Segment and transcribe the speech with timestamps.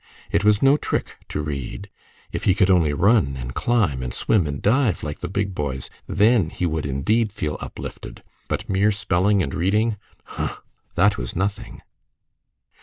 [0.31, 1.87] It was no trick to read.
[2.31, 5.91] If he could only run, and climb, and swim, and dive, like the big boys,
[6.07, 10.55] then he would indeed feel uplifted; but mere spelling and reading, "Huh!
[10.95, 11.83] that was nothing."